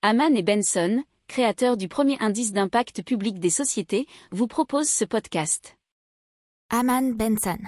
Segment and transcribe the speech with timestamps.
[0.00, 5.76] Haman et Benson, créateurs du premier indice d'impact public des sociétés, vous proposent ce podcast.
[6.70, 7.58] Haman Benson.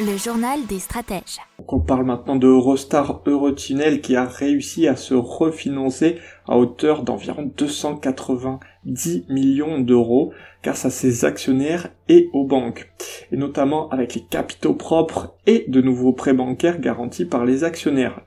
[0.00, 1.38] Le journal des stratèges.
[1.68, 6.18] on parle maintenant de Eurostar Eurotunnel qui a réussi à se refinancer
[6.48, 10.32] à hauteur d'environ 290 millions d'euros
[10.64, 12.90] grâce à ses actionnaires et aux banques.
[13.30, 18.22] Et notamment avec les capitaux propres et de nouveaux prêts bancaires garantis par les actionnaires.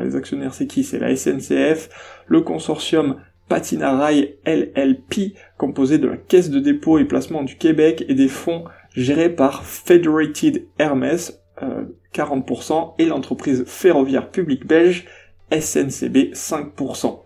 [0.00, 0.84] Les actionnaires c'est qui?
[0.84, 1.88] C'est la SNCF,
[2.26, 3.16] le consortium
[3.48, 8.64] Patinarail LLP composé de la Caisse de dépôt et placement du Québec et des fonds
[8.94, 11.18] géré par Federated Hermes,
[12.14, 15.06] 40%, euh, et l'entreprise ferroviaire publique belge
[15.50, 17.22] SNCB 5%.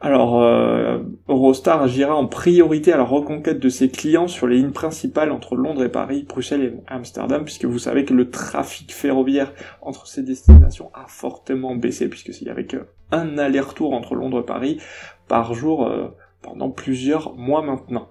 [0.00, 1.00] Alors, euh,
[1.50, 5.56] Eurostar agira en priorité à la reconquête de ses clients sur les lignes principales entre
[5.56, 10.22] Londres et Paris, Bruxelles et Amsterdam, puisque vous savez que le trafic ferroviaire entre ces
[10.22, 14.80] destinations a fortement baissé, puisque s'il y avait qu'un aller-retour entre Londres et Paris
[15.26, 18.06] par jour euh, pendant plusieurs mois maintenant.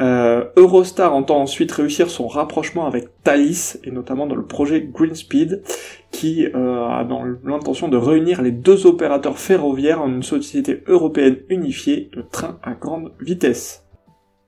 [0.00, 0.31] Euh,
[0.62, 5.60] Eurostar entend ensuite réussir son rapprochement avec Thalys, et notamment dans le projet Greenspeed,
[6.12, 11.38] qui euh, a dans l'intention de réunir les deux opérateurs ferroviaires en une société européenne
[11.48, 13.84] unifiée, le train à grande vitesse.